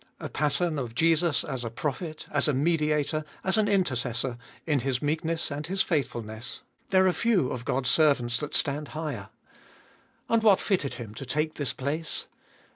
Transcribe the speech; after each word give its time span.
A 0.19 0.29
pattern 0.29 0.79
of 0.79 0.95
Jesus 0.95 1.43
as 1.43 1.63
a 1.63 1.69
prophet, 1.69 2.25
as 2.31 2.47
a 2.47 2.55
mediator, 2.55 3.23
as 3.43 3.55
an 3.59 3.67
intercessor, 3.67 4.39
in 4.65 4.79
his 4.79 4.99
meekness 4.99 5.51
and 5.51 5.67
his 5.67 5.83
faithfulness, 5.83 6.63
there 6.89 7.05
are 7.07 7.13
few 7.13 7.51
of 7.51 7.65
God's 7.65 7.91
servants 7.91 8.39
that 8.39 8.55
stand 8.55 8.87
higher. 8.97 9.29
And 10.27 10.41
what 10.41 10.59
fitted 10.59 10.95
him 10.95 11.13
to 11.13 11.23
take 11.27 11.53
this 11.53 11.71
place? 11.73 12.25